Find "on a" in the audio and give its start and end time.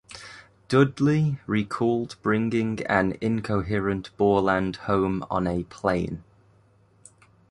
5.29-5.61